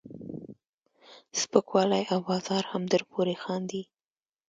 [1.39, 3.81] سپکوالی او بازار هم درپورې خاندي.